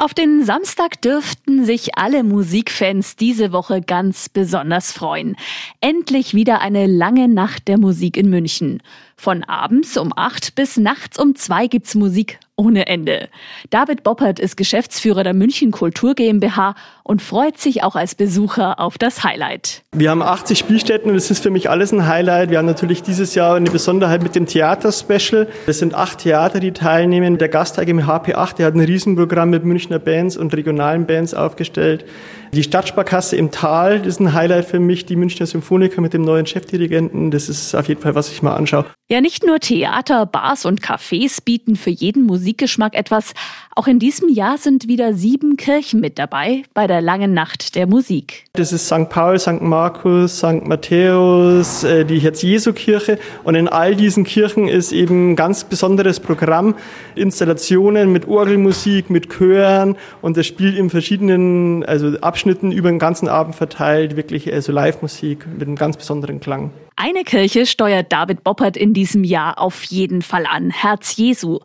Auf 0.00 0.14
den 0.14 0.44
Samstag 0.44 1.02
dürften 1.02 1.64
sich 1.64 1.98
alle 1.98 2.22
Musikfans 2.22 3.16
diese 3.16 3.50
Woche 3.50 3.80
ganz 3.80 4.28
besonders 4.28 4.92
freuen. 4.92 5.34
Endlich 5.80 6.34
wieder 6.34 6.60
eine 6.60 6.86
lange 6.86 7.26
Nacht 7.26 7.66
der 7.66 7.78
Musik 7.78 8.16
in 8.16 8.30
München. 8.30 8.80
Von 9.16 9.42
abends 9.42 9.96
um 9.96 10.12
acht 10.14 10.54
bis 10.54 10.76
nachts 10.76 11.18
um 11.18 11.34
zwei 11.34 11.66
gibt's 11.66 11.96
Musik 11.96 12.38
ohne 12.58 12.86
Ende. 12.86 13.28
David 13.70 14.02
Boppert 14.02 14.38
ist 14.38 14.56
Geschäftsführer 14.56 15.24
der 15.24 15.32
München 15.32 15.70
Kultur 15.70 16.14
GmbH 16.14 16.74
und 17.04 17.22
freut 17.22 17.58
sich 17.58 17.84
auch 17.84 17.94
als 17.94 18.14
Besucher 18.14 18.80
auf 18.80 18.98
das 18.98 19.24
Highlight. 19.24 19.82
Wir 19.92 20.10
haben 20.10 20.22
80 20.22 20.58
Spielstätten 20.58 21.10
und 21.10 21.14
das 21.14 21.30
ist 21.30 21.42
für 21.42 21.50
mich 21.50 21.70
alles 21.70 21.92
ein 21.92 22.06
Highlight. 22.06 22.50
Wir 22.50 22.58
haben 22.58 22.66
natürlich 22.66 23.02
dieses 23.02 23.34
Jahr 23.34 23.56
eine 23.56 23.70
Besonderheit 23.70 24.22
mit 24.22 24.34
dem 24.34 24.46
Theater-Special. 24.46 25.48
Es 25.66 25.78
sind 25.78 25.94
acht 25.94 26.18
Theater, 26.18 26.60
die 26.60 26.72
teilnehmen. 26.72 27.38
Der 27.38 27.48
Gasttag 27.48 27.88
im 27.88 28.00
HP8, 28.00 28.56
der 28.56 28.66
hat 28.66 28.74
ein 28.74 28.80
Riesenprogramm 28.80 29.50
mit 29.50 29.64
Münchner 29.64 30.00
Bands 30.00 30.36
und 30.36 30.52
regionalen 30.54 31.06
Bands 31.06 31.34
aufgestellt. 31.34 32.04
Die 32.52 32.62
Stadtsparkasse 32.62 33.36
im 33.36 33.50
Tal 33.50 33.98
das 33.98 34.14
ist 34.14 34.20
ein 34.20 34.32
Highlight 34.32 34.64
für 34.64 34.80
mich. 34.80 35.06
Die 35.06 35.16
Münchner 35.16 35.46
Symphoniker 35.46 36.00
mit 36.00 36.14
dem 36.14 36.22
neuen 36.22 36.46
Chefdirigenten, 36.46 37.30
das 37.30 37.48
ist 37.48 37.74
auf 37.74 37.88
jeden 37.88 38.00
Fall, 38.00 38.14
was 38.14 38.32
ich 38.32 38.42
mal 38.42 38.54
anschaue. 38.54 38.86
Ja, 39.10 39.20
nicht 39.20 39.44
nur 39.44 39.60
Theater, 39.60 40.26
Bars 40.26 40.64
und 40.64 40.80
Cafés 40.82 41.42
bieten 41.42 41.76
für 41.76 41.90
jeden 41.90 42.24
Musikgeschmack 42.48 42.94
etwas. 42.94 43.34
Auch 43.74 43.86
in 43.86 43.98
diesem 43.98 44.30
Jahr 44.30 44.56
sind 44.56 44.88
wieder 44.88 45.12
sieben 45.12 45.58
Kirchen 45.58 46.00
mit 46.00 46.18
dabei 46.18 46.62
bei 46.72 46.86
der 46.86 47.02
langen 47.02 47.34
Nacht 47.34 47.74
der 47.74 47.86
Musik. 47.86 48.46
Das 48.54 48.72
ist 48.72 48.86
St. 48.86 49.10
Paul, 49.10 49.38
St. 49.38 49.60
Markus, 49.60 50.38
St. 50.38 50.64
Matthäus, 50.64 51.84
äh, 51.84 52.06
die 52.06 52.20
Herz-Jesu-Kirche. 52.20 53.18
Und 53.44 53.54
in 53.54 53.68
all 53.68 53.94
diesen 53.94 54.24
Kirchen 54.24 54.66
ist 54.66 54.92
eben 54.92 55.32
ein 55.32 55.36
ganz 55.36 55.64
besonderes 55.64 56.20
Programm. 56.20 56.74
Installationen 57.14 58.10
mit 58.12 58.26
Orgelmusik, 58.26 59.10
mit 59.10 59.28
Chören. 59.28 59.96
Und 60.22 60.38
das 60.38 60.46
spielt 60.46 60.78
in 60.78 60.88
verschiedenen 60.88 61.84
also 61.84 62.18
Abschnitten 62.20 62.72
über 62.72 62.88
den 62.88 62.98
ganzen 62.98 63.28
Abend 63.28 63.56
verteilt. 63.56 64.16
Wirklich 64.16 64.50
also 64.50 64.72
Live-Musik 64.72 65.46
mit 65.46 65.68
einem 65.68 65.76
ganz 65.76 65.98
besonderen 65.98 66.40
Klang. 66.40 66.70
Eine 66.96 67.22
Kirche 67.22 67.66
steuert 67.66 68.10
David 68.10 68.42
Boppert 68.42 68.76
in 68.76 68.92
diesem 68.92 69.22
Jahr 69.22 69.58
auf 69.60 69.84
jeden 69.84 70.22
Fall 70.22 70.46
an, 70.46 70.70
Herz 70.70 71.14
Jesu. 71.16 71.60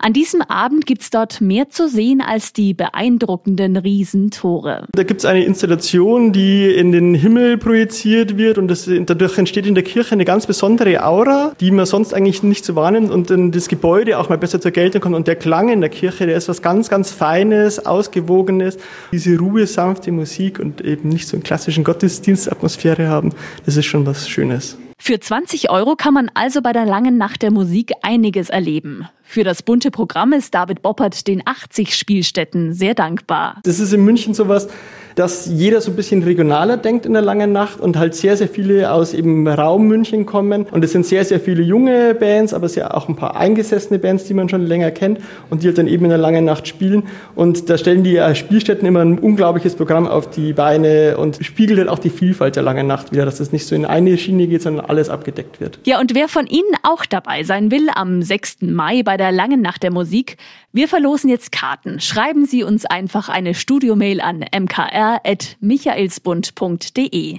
An 0.00 0.12
diesem 0.12 0.42
Abend 0.42 0.86
gibt's 0.86 1.10
dort 1.10 1.40
mehr 1.40 1.70
zu 1.70 1.88
sehen 1.88 2.20
als 2.20 2.52
die 2.52 2.72
beeindruckenden 2.72 3.76
Riesentore. 3.76 4.86
Da 4.92 5.02
gibt's 5.02 5.24
eine 5.24 5.44
Installation, 5.44 6.32
die 6.32 6.72
in 6.72 6.92
den 6.92 7.14
Himmel 7.14 7.58
projiziert 7.58 8.36
wird 8.38 8.58
und 8.58 8.68
das, 8.68 8.88
dadurch 8.88 9.36
entsteht 9.38 9.66
in 9.66 9.74
der 9.74 9.82
Kirche 9.82 10.12
eine 10.12 10.24
ganz 10.24 10.46
besondere 10.46 11.04
Aura, 11.04 11.52
die 11.58 11.72
man 11.72 11.84
sonst 11.84 12.14
eigentlich 12.14 12.44
nicht 12.44 12.64
so 12.64 12.76
wahrnimmt 12.76 13.10
und 13.10 13.28
dann 13.28 13.50
das 13.50 13.66
Gebäude 13.66 14.18
auch 14.18 14.28
mal 14.28 14.38
besser 14.38 14.60
zur 14.60 14.70
Geltung 14.70 15.00
kommt. 15.00 15.16
Und 15.16 15.26
der 15.26 15.36
Klang 15.36 15.68
in 15.68 15.80
der 15.80 15.90
Kirche, 15.90 16.26
der 16.26 16.36
ist 16.36 16.48
was 16.48 16.62
ganz, 16.62 16.88
ganz 16.88 17.10
Feines, 17.10 17.84
Ausgewogenes. 17.84 18.78
Diese 19.10 19.36
Ruhe, 19.36 19.66
sanfte 19.66 20.12
Musik 20.12 20.60
und 20.60 20.80
eben 20.80 21.08
nicht 21.08 21.26
so 21.26 21.36
einen 21.36 21.42
klassischen 21.42 21.82
Gottesdienstatmosphäre 21.82 23.08
haben, 23.08 23.30
das 23.66 23.76
ist 23.76 23.86
schon 23.86 24.06
was 24.06 24.28
Schönes. 24.28 24.78
Für 25.00 25.20
20 25.20 25.70
Euro 25.70 25.94
kann 25.94 26.12
man 26.12 26.30
also 26.34 26.60
bei 26.60 26.72
der 26.72 26.84
langen 26.84 27.16
Nacht 27.16 27.42
der 27.42 27.52
Musik 27.52 27.92
einiges 28.02 28.50
erleben. 28.50 29.08
Für 29.22 29.44
das 29.44 29.62
bunte 29.62 29.90
Programm 29.90 30.32
ist 30.32 30.54
David 30.54 30.82
Boppert 30.82 31.28
den 31.28 31.40
80 31.46 31.94
Spielstätten 31.94 32.74
sehr 32.74 32.94
dankbar. 32.94 33.60
Das 33.62 33.78
ist 33.78 33.92
in 33.92 34.04
München 34.04 34.34
sowas, 34.34 34.68
dass 35.18 35.46
jeder 35.46 35.80
so 35.80 35.90
ein 35.90 35.96
bisschen 35.96 36.22
regionaler 36.22 36.76
denkt 36.76 37.04
in 37.04 37.12
der 37.12 37.22
langen 37.22 37.50
Nacht 37.50 37.80
und 37.80 37.96
halt 37.96 38.14
sehr, 38.14 38.36
sehr 38.36 38.46
viele 38.46 38.92
aus 38.92 39.14
eben 39.14 39.48
Raum 39.48 39.88
München 39.88 40.26
kommen. 40.26 40.66
Und 40.70 40.84
es 40.84 40.92
sind 40.92 41.06
sehr, 41.06 41.24
sehr 41.24 41.40
viele 41.40 41.64
junge 41.64 42.14
Bands, 42.14 42.54
aber 42.54 42.68
sehr 42.68 42.96
auch 42.96 43.08
ein 43.08 43.16
paar 43.16 43.36
eingesessene 43.36 43.98
Bands, 43.98 44.26
die 44.26 44.34
man 44.34 44.48
schon 44.48 44.64
länger 44.64 44.92
kennt 44.92 45.18
und 45.50 45.64
die 45.64 45.66
halt 45.66 45.78
dann 45.78 45.88
eben 45.88 46.04
in 46.04 46.10
der 46.10 46.18
langen 46.18 46.44
Nacht 46.44 46.68
spielen. 46.68 47.02
Und 47.34 47.68
da 47.68 47.76
stellen 47.78 48.04
die 48.04 48.22
Spielstätten 48.34 48.86
immer 48.86 49.00
ein 49.00 49.18
unglaubliches 49.18 49.74
Programm 49.74 50.06
auf 50.06 50.30
die 50.30 50.52
Beine 50.52 51.16
und 51.18 51.44
spiegelt 51.44 51.80
halt 51.80 51.88
auch 51.88 51.98
die 51.98 52.10
Vielfalt 52.10 52.54
der 52.54 52.62
langen 52.62 52.86
Nacht 52.86 53.10
wieder, 53.10 53.24
dass 53.24 53.40
es 53.40 53.50
nicht 53.50 53.66
so 53.66 53.74
in 53.74 53.86
eine 53.86 54.16
Schiene 54.18 54.46
geht, 54.46 54.62
sondern 54.62 54.86
alles 54.86 55.10
abgedeckt 55.10 55.60
wird. 55.60 55.80
Ja, 55.84 55.98
und 55.98 56.14
wer 56.14 56.28
von 56.28 56.46
Ihnen 56.46 56.76
auch 56.84 57.04
dabei 57.04 57.42
sein 57.42 57.72
will 57.72 57.88
am 57.92 58.22
6. 58.22 58.58
Mai 58.60 59.02
bei 59.02 59.16
der 59.16 59.32
langen 59.32 59.62
Nacht 59.62 59.82
der 59.82 59.90
Musik, 59.90 60.36
wir 60.72 60.88
verlosen 60.88 61.30
jetzt 61.30 61.50
Karten. 61.50 61.98
Schreiben 62.00 62.44
Sie 62.44 62.62
uns 62.62 62.84
einfach 62.84 63.28
eine 63.28 63.54
Studiomail 63.54 64.20
an 64.20 64.40
mkr.michaelsbund.de. 64.40 67.38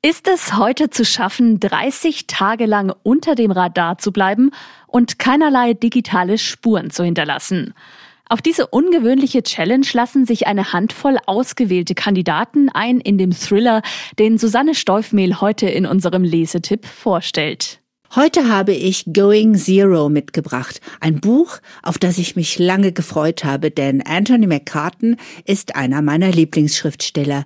Ist 0.00 0.28
es 0.28 0.56
heute 0.56 0.90
zu 0.90 1.04
schaffen, 1.04 1.58
30 1.60 2.26
Tage 2.26 2.66
lang 2.66 2.94
unter 3.02 3.34
dem 3.34 3.50
Radar 3.50 3.98
zu 3.98 4.12
bleiben 4.12 4.50
und 4.86 5.18
keinerlei 5.18 5.74
digitale 5.74 6.38
Spuren 6.38 6.90
zu 6.90 7.04
hinterlassen? 7.04 7.74
Auf 8.30 8.42
diese 8.42 8.66
ungewöhnliche 8.66 9.42
Challenge 9.42 9.86
lassen 9.94 10.26
sich 10.26 10.46
eine 10.46 10.74
Handvoll 10.74 11.16
ausgewählte 11.24 11.94
Kandidaten 11.94 12.68
ein 12.68 13.00
in 13.00 13.16
dem 13.16 13.32
Thriller, 13.32 13.80
den 14.18 14.36
Susanne 14.36 14.74
Steufmehl 14.74 15.40
heute 15.40 15.66
in 15.68 15.86
unserem 15.86 16.24
Lesetipp 16.24 16.84
vorstellt. 16.84 17.80
Heute 18.14 18.48
habe 18.48 18.72
ich 18.72 19.04
Going 19.12 19.54
Zero 19.54 20.08
mitgebracht, 20.08 20.80
ein 20.98 21.20
Buch, 21.20 21.58
auf 21.82 21.98
das 21.98 22.16
ich 22.16 22.36
mich 22.36 22.58
lange 22.58 22.90
gefreut 22.90 23.44
habe, 23.44 23.70
denn 23.70 24.00
Anthony 24.00 24.46
McCartan 24.46 25.16
ist 25.44 25.76
einer 25.76 26.00
meiner 26.00 26.30
Lieblingsschriftsteller. 26.30 27.44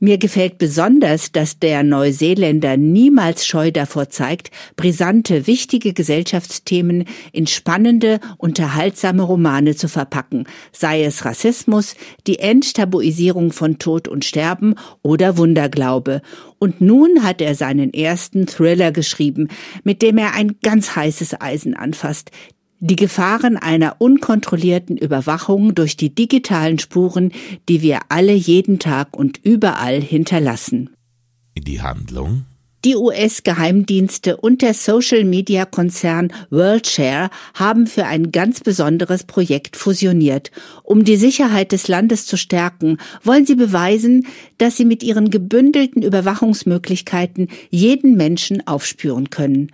Mir 0.00 0.18
gefällt 0.18 0.58
besonders, 0.58 1.32
dass 1.32 1.60
der 1.60 1.82
Neuseeländer 1.82 2.76
niemals 2.76 3.46
Scheu 3.46 3.70
davor 3.70 4.10
zeigt, 4.10 4.50
brisante, 4.76 5.46
wichtige 5.46 5.94
Gesellschaftsthemen 5.94 7.06
in 7.32 7.46
spannende, 7.46 8.20
unterhaltsame 8.36 9.22
Romane 9.22 9.76
zu 9.76 9.88
verpacken, 9.88 10.44
sei 10.72 11.04
es 11.04 11.24
Rassismus, 11.24 11.94
die 12.26 12.38
Enttabuisierung 12.38 13.50
von 13.50 13.78
Tod 13.78 14.08
und 14.08 14.26
Sterben 14.26 14.74
oder 15.00 15.38
Wunderglaube. 15.38 16.20
Und 16.58 16.80
nun 16.80 17.24
hat 17.24 17.40
er 17.40 17.54
seinen 17.54 17.94
ersten 17.94 18.46
Thriller 18.46 18.92
geschrieben, 18.92 19.48
mit 19.84 20.01
dem 20.02 20.18
er 20.18 20.34
ein 20.34 20.56
ganz 20.62 20.94
heißes 20.96 21.40
Eisen 21.40 21.74
anfasst. 21.74 22.30
Die 22.80 22.96
Gefahren 22.96 23.56
einer 23.56 24.00
unkontrollierten 24.00 24.96
Überwachung 24.96 25.74
durch 25.74 25.96
die 25.96 26.12
digitalen 26.12 26.80
Spuren, 26.80 27.32
die 27.68 27.80
wir 27.80 28.00
alle 28.08 28.32
jeden 28.32 28.80
Tag 28.80 29.16
und 29.16 29.38
überall 29.38 30.00
hinterlassen. 30.00 30.90
Die 31.56 31.80
Handlung? 31.80 32.44
Die 32.84 32.96
US-Geheimdienste 32.96 34.38
und 34.38 34.60
der 34.60 34.74
Social-Media-Konzern 34.74 36.32
WorldShare 36.50 37.30
haben 37.54 37.86
für 37.86 38.06
ein 38.06 38.32
ganz 38.32 38.58
besonderes 38.58 39.22
Projekt 39.22 39.76
fusioniert. 39.76 40.50
Um 40.82 41.04
die 41.04 41.14
Sicherheit 41.14 41.70
des 41.70 41.86
Landes 41.86 42.26
zu 42.26 42.36
stärken, 42.36 42.98
wollen 43.22 43.46
sie 43.46 43.54
beweisen, 43.54 44.26
dass 44.58 44.76
sie 44.76 44.84
mit 44.84 45.04
ihren 45.04 45.30
gebündelten 45.30 46.02
Überwachungsmöglichkeiten 46.02 47.46
jeden 47.70 48.16
Menschen 48.16 48.66
aufspüren 48.66 49.30
können. 49.30 49.70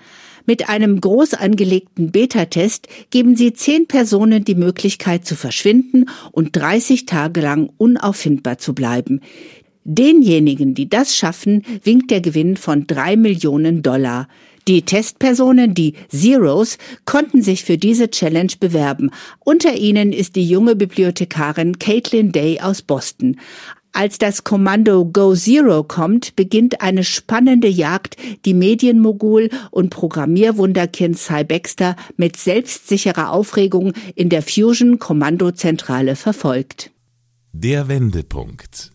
Mit 0.48 0.70
einem 0.70 0.98
groß 0.98 1.34
angelegten 1.34 2.10
Beta-Test 2.10 2.88
geben 3.10 3.36
sie 3.36 3.52
zehn 3.52 3.86
Personen 3.86 4.46
die 4.46 4.54
Möglichkeit 4.54 5.26
zu 5.26 5.34
verschwinden 5.34 6.06
und 6.32 6.56
30 6.56 7.04
Tage 7.04 7.42
lang 7.42 7.70
unauffindbar 7.76 8.56
zu 8.56 8.74
bleiben. 8.74 9.20
Denjenigen, 9.90 10.74
die 10.74 10.90
das 10.90 11.16
schaffen, 11.16 11.62
winkt 11.82 12.10
der 12.10 12.20
Gewinn 12.20 12.58
von 12.58 12.86
drei 12.86 13.16
Millionen 13.16 13.82
Dollar. 13.82 14.28
Die 14.68 14.82
Testpersonen, 14.82 15.72
die 15.72 15.94
Zeros, 16.10 16.76
konnten 17.06 17.40
sich 17.40 17.64
für 17.64 17.78
diese 17.78 18.10
Challenge 18.10 18.52
bewerben. 18.60 19.10
Unter 19.46 19.74
ihnen 19.76 20.12
ist 20.12 20.36
die 20.36 20.46
junge 20.46 20.76
Bibliothekarin 20.76 21.78
Caitlin 21.78 22.32
Day 22.32 22.60
aus 22.60 22.82
Boston. 22.82 23.40
Als 23.92 24.18
das 24.18 24.44
Kommando 24.44 25.06
Go 25.06 25.34
Zero 25.34 25.84
kommt, 25.84 26.36
beginnt 26.36 26.82
eine 26.82 27.02
spannende 27.02 27.68
Jagd, 27.68 28.18
die 28.44 28.52
Medienmogul 28.52 29.48
und 29.70 29.88
Programmierwunderkind 29.88 31.16
Cy 31.18 31.44
Baxter 31.44 31.96
mit 32.18 32.36
selbstsicherer 32.36 33.32
Aufregung 33.32 33.94
in 34.14 34.28
der 34.28 34.42
Fusion 34.42 34.98
Kommandozentrale 34.98 36.14
verfolgt. 36.14 36.90
Der 37.54 37.88
Wendepunkt. 37.88 38.92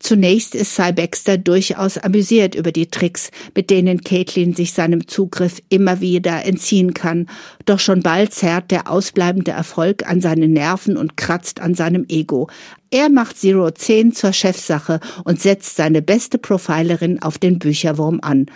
Zunächst 0.00 0.54
ist 0.54 0.74
Cy 0.74 0.92
Baxter 0.92 1.36
durchaus 1.36 1.98
amüsiert 1.98 2.54
über 2.54 2.72
die 2.72 2.86
Tricks, 2.86 3.30
mit 3.54 3.68
denen 3.68 4.00
Caitlin 4.00 4.54
sich 4.54 4.72
seinem 4.72 5.06
Zugriff 5.06 5.60
immer 5.68 6.00
wieder 6.00 6.46
entziehen 6.46 6.94
kann. 6.94 7.28
Doch 7.66 7.78
schon 7.78 8.00
bald 8.00 8.32
zerrt 8.32 8.70
der 8.70 8.90
ausbleibende 8.90 9.50
Erfolg 9.50 10.08
an 10.08 10.22
seinen 10.22 10.54
Nerven 10.54 10.96
und 10.96 11.18
kratzt 11.18 11.60
an 11.60 11.74
seinem 11.74 12.06
Ego. 12.08 12.48
Er 12.90 13.10
macht 13.10 13.36
Zero 13.38 13.70
10 13.70 14.14
zur 14.14 14.32
Chefsache 14.32 15.00
und 15.24 15.42
setzt 15.42 15.76
seine 15.76 16.00
beste 16.00 16.38
Profilerin 16.38 17.20
auf 17.20 17.36
den 17.36 17.58
Bücherwurm 17.58 18.20
an. 18.22 18.46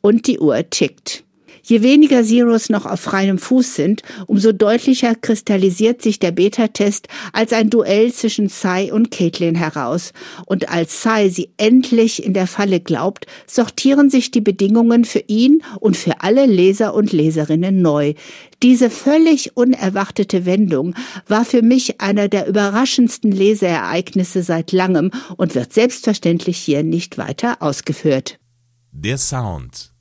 Und 0.00 0.26
die 0.26 0.38
Uhr 0.38 0.68
tickt. 0.70 1.25
Je 1.68 1.82
weniger 1.82 2.22
Zeros 2.22 2.68
noch 2.68 2.86
auf 2.86 3.00
freiem 3.00 3.38
Fuß 3.38 3.74
sind, 3.74 4.02
umso 4.28 4.52
deutlicher 4.52 5.16
kristallisiert 5.16 6.00
sich 6.00 6.20
der 6.20 6.30
Beta-Test 6.30 7.08
als 7.32 7.52
ein 7.52 7.70
Duell 7.70 8.12
zwischen 8.12 8.48
Sai 8.48 8.92
und 8.92 9.10
Caitlin 9.10 9.56
heraus. 9.56 10.12
Und 10.46 10.68
als 10.68 11.02
Sai 11.02 11.28
sie 11.28 11.50
endlich 11.56 12.24
in 12.24 12.34
der 12.34 12.46
Falle 12.46 12.78
glaubt, 12.78 13.26
sortieren 13.48 14.10
sich 14.10 14.30
die 14.30 14.40
Bedingungen 14.40 15.04
für 15.04 15.24
ihn 15.26 15.60
und 15.80 15.96
für 15.96 16.20
alle 16.20 16.46
Leser 16.46 16.94
und 16.94 17.12
Leserinnen 17.12 17.82
neu. 17.82 18.14
Diese 18.62 18.88
völlig 18.88 19.56
unerwartete 19.56 20.46
Wendung 20.46 20.94
war 21.26 21.44
für 21.44 21.62
mich 21.62 22.00
einer 22.00 22.28
der 22.28 22.46
überraschendsten 22.46 23.32
Leseereignisse 23.32 24.44
seit 24.44 24.70
langem 24.70 25.10
und 25.36 25.56
wird 25.56 25.72
selbstverständlich 25.72 26.58
hier 26.58 26.84
nicht 26.84 27.18
weiter 27.18 27.60
ausgeführt. 27.60 28.38
Der 28.92 29.18
Sound 29.18 29.95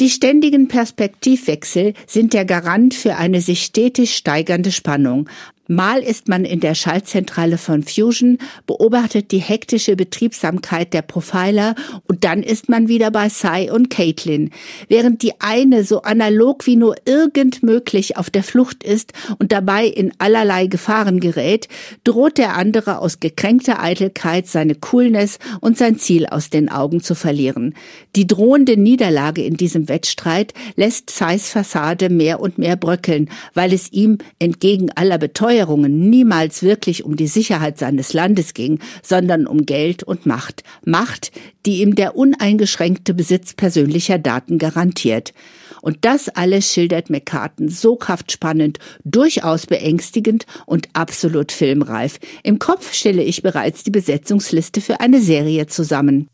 die 0.00 0.10
ständigen 0.10 0.68
Perspektivwechsel 0.68 1.94
sind 2.06 2.32
der 2.32 2.44
Garant 2.44 2.94
für 2.94 3.16
eine 3.16 3.40
sich 3.40 3.62
stetig 3.64 4.14
steigernde 4.14 4.70
Spannung. 4.70 5.28
Mal 5.70 5.98
ist 5.98 6.28
man 6.28 6.46
in 6.46 6.60
der 6.60 6.74
Schaltzentrale 6.74 7.58
von 7.58 7.82
Fusion, 7.82 8.38
beobachtet 8.66 9.32
die 9.32 9.38
hektische 9.38 9.96
Betriebsamkeit 9.96 10.94
der 10.94 11.02
Profiler 11.02 11.74
und 12.06 12.24
dann 12.24 12.42
ist 12.42 12.70
man 12.70 12.88
wieder 12.88 13.10
bei 13.10 13.28
Sai 13.28 13.70
und 13.70 13.90
Caitlin. 13.90 14.50
Während 14.88 15.20
die 15.20 15.38
eine 15.40 15.84
so 15.84 16.00
analog 16.00 16.64
wie 16.64 16.76
nur 16.76 16.96
irgend 17.04 17.62
möglich 17.62 18.16
auf 18.16 18.30
der 18.30 18.44
Flucht 18.44 18.82
ist 18.82 19.12
und 19.38 19.52
dabei 19.52 19.84
in 19.84 20.14
allerlei 20.16 20.68
Gefahren 20.68 21.20
gerät, 21.20 21.68
droht 22.02 22.38
der 22.38 22.56
andere 22.56 23.00
aus 23.00 23.20
gekränkter 23.20 23.82
Eitelkeit 23.82 24.46
seine 24.46 24.74
Coolness 24.74 25.38
und 25.60 25.76
sein 25.76 25.98
Ziel 25.98 26.24
aus 26.24 26.48
den 26.48 26.70
Augen 26.70 27.02
zu 27.02 27.14
verlieren. 27.14 27.74
Die 28.16 28.26
drohende 28.26 28.78
Niederlage 28.78 29.44
in 29.44 29.58
diesem 29.58 29.90
Wettstreit 29.90 30.54
lässt 30.76 31.10
Sais 31.10 31.50
Fassade 31.50 32.08
mehr 32.08 32.40
und 32.40 32.56
mehr 32.56 32.76
bröckeln, 32.76 33.28
weil 33.52 33.74
es 33.74 33.92
ihm 33.92 34.16
entgegen 34.38 34.90
aller 34.94 35.18
Beteuerung 35.18 35.57
Steuerungen 35.58 36.08
niemals 36.08 36.62
wirklich 36.62 37.04
um 37.04 37.16
die 37.16 37.26
Sicherheit 37.26 37.78
seines 37.78 38.12
Landes 38.12 38.54
ging, 38.54 38.78
sondern 39.02 39.44
um 39.44 39.66
Geld 39.66 40.04
und 40.04 40.24
Macht. 40.24 40.62
Macht, 40.84 41.32
die 41.66 41.82
ihm 41.82 41.96
der 41.96 42.14
uneingeschränkte 42.14 43.12
Besitz 43.12 43.54
persönlicher 43.54 44.18
Daten 44.18 44.58
garantiert. 44.58 45.34
Und 45.82 45.98
das 46.02 46.28
alles 46.28 46.72
schildert 46.72 47.10
McCartan 47.10 47.68
so 47.68 47.96
kraftspannend, 47.96 48.78
durchaus 49.04 49.66
beängstigend 49.66 50.46
und 50.64 50.88
absolut 50.92 51.50
filmreif. 51.50 52.20
Im 52.44 52.60
Kopf 52.60 52.94
stelle 52.94 53.24
ich 53.24 53.42
bereits 53.42 53.82
die 53.82 53.90
Besetzungsliste 53.90 54.80
für 54.80 55.00
eine 55.00 55.20
Serie 55.20 55.66
zusammen. 55.66 56.28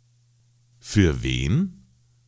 Für 0.81 1.23
wen? 1.23 1.84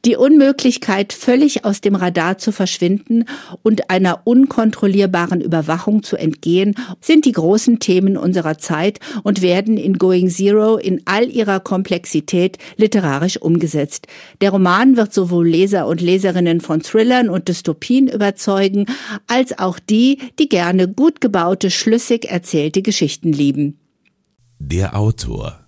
Die 0.07 0.15
Unmöglichkeit, 0.15 1.13
völlig 1.13 1.65
aus 1.65 1.81
dem 1.81 1.97
Radar 1.97 2.39
zu 2.39 2.53
verschwinden 2.53 3.25
und 3.65 3.91
einer 3.91 4.21
unkontrollierbaren 4.23 5.41
Überwachung 5.41 6.05
zu 6.05 6.17
entgehen, 6.17 6.77
sind 7.01 7.25
die 7.25 7.33
großen 7.33 7.81
Themen 7.81 8.17
unserer 8.17 8.57
Zeit 8.57 9.01
und 9.25 9.43
werden 9.43 9.77
in 9.77 9.99
Going 9.99 10.31
Zero 10.31 10.77
in 10.77 11.03
all 11.07 11.29
ihrer 11.29 11.59
Komplexität 11.59 12.57
literarisch 12.77 13.43
umgesetzt. 13.43 14.07
Der 14.41 14.51
Roman 14.51 14.97
wird 14.97 15.13
sowohl 15.13 15.49
Leser 15.49 15.89
und 15.89 16.01
Leserinnen 16.01 16.61
von 16.61 16.83
Thrillern 16.83 17.29
und 17.29 17.49
Dystopien 17.49 18.07
überzeugen, 18.07 18.87
als 19.27 19.59
auch 19.59 19.81
die, 19.81 20.21
die 20.39 20.49
gerne 20.49 20.87
gut 20.87 21.21
gebaute, 21.21 21.69
schlüssig 21.73 22.27
erzählte 22.27 22.81
Geschichten 22.81 23.33
lieben. 23.33 23.81
Der 24.61 24.97
Autor 24.97 25.66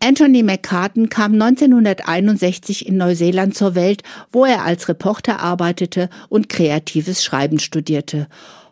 Anthony 0.00 0.44
McCartan 0.44 1.08
kam 1.08 1.32
1961 1.32 2.86
in 2.86 2.96
Neuseeland 2.98 3.56
zur 3.56 3.74
Welt, 3.74 4.02
wo 4.30 4.44
er 4.44 4.62
als 4.62 4.88
Reporter 4.88 5.40
arbeitete 5.40 6.08
und 6.28 6.48
kreatives 6.48 7.24
Schreiben 7.24 7.58
studierte. 7.58 8.28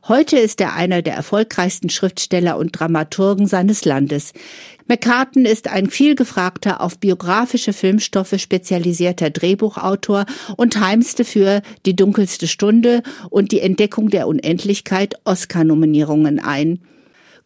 Heute 0.06 0.38
ist 0.38 0.60
er 0.60 0.74
einer 0.74 1.02
der 1.02 1.14
erfolgreichsten 1.14 1.90
Schriftsteller 1.90 2.56
und 2.58 2.78
Dramaturgen 2.78 3.48
seines 3.48 3.84
Landes. 3.84 4.34
McCartan 4.86 5.44
ist 5.46 5.66
ein 5.66 5.90
vielgefragter, 5.90 6.80
auf 6.80 6.98
biografische 6.98 7.72
Filmstoffe 7.72 8.38
spezialisierter 8.38 9.30
Drehbuchautor 9.30 10.26
und 10.56 10.78
heimste 10.78 11.24
für 11.24 11.60
Die 11.86 11.96
dunkelste 11.96 12.46
Stunde 12.46 13.02
und 13.30 13.50
Die 13.50 13.60
Entdeckung 13.60 14.10
der 14.10 14.28
Unendlichkeit 14.28 15.16
Oscar-Nominierungen 15.24 16.38
ein. 16.38 16.78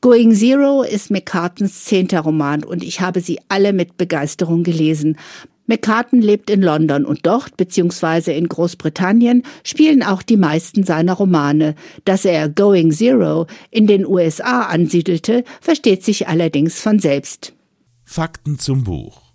Going 0.03 0.35
Zero 0.35 0.83
ist 0.83 1.11
McCartens 1.11 1.85
zehnter 1.85 2.21
Roman 2.21 2.65
und 2.65 2.83
ich 2.83 3.03
habe 3.03 3.21
sie 3.21 3.39
alle 3.49 3.75
mit 3.75 3.99
Begeisterung 3.99 4.63
gelesen. 4.63 5.19
McCartan 5.67 6.23
lebt 6.23 6.49
in 6.49 6.63
London 6.63 7.05
und 7.05 7.27
dort, 7.27 7.59
beziehungsweise 7.59 8.33
in 8.33 8.49
Großbritannien, 8.49 9.43
spielen 9.63 10.03
auch 10.03 10.23
die 10.23 10.39
meisten 10.39 10.85
seiner 10.85 11.13
Romane. 11.13 11.75
Dass 12.07 12.25
er 12.25 12.49
Going 12.49 12.93
Zero 12.93 13.47
in 13.71 13.87
den 13.87 14.07
USA 14.07 14.63
ansiedelte, 14.63 15.45
versteht 15.61 16.03
sich 16.03 16.29
allerdings 16.29 16.81
von 16.81 16.99
selbst. 16.99 17.53
Fakten 18.03 18.59
zum 18.59 18.85
Buch. 18.85 19.30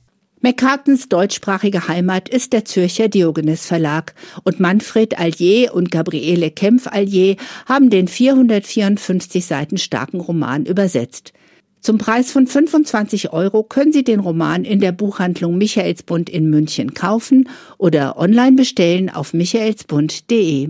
McCartens 0.46 1.10
deutschsprachige 1.10 1.88
Heimat 1.88 2.30
ist 2.30 2.54
der 2.54 2.66
Zürcher 2.66 3.10
Diogenes 3.10 3.66
Verlag 3.66 4.14
und 4.44 4.60
Manfred 4.60 5.18
Allier 5.18 5.74
und 5.74 5.90
Gabriele 5.90 6.52
Kempf 6.52 6.86
Allier 6.86 7.38
haben 7.66 7.90
den 7.90 8.08
454 8.08 9.44
Seiten 9.44 9.80
starken 9.80 10.20
Roman 10.20 10.68
übersetzt. 10.68 11.34
Zum 11.82 11.98
Preis 11.98 12.32
von 12.32 12.46
25 12.46 13.34
Euro 13.34 13.64
können 13.64 13.92
Sie 13.92 14.04
den 14.04 14.20
Roman 14.20 14.66
in 14.66 14.82
der 14.82 14.92
Buchhandlung 14.92 15.58
Michaelsbund 15.58 16.30
in 16.30 16.48
München 16.52 16.94
kaufen 16.94 17.50
oder 17.80 18.20
online 18.20 18.56
bestellen 18.56 19.10
auf 19.10 19.34
michaelsbund.de. 19.34 20.70